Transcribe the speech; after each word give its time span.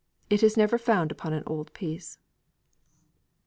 It 0.31 0.41
is 0.41 0.57
never 0.57 0.79
found 0.79 1.11
upon 1.11 1.31
an 1.31 1.43
old 1.45 1.71
piece. 1.73 2.17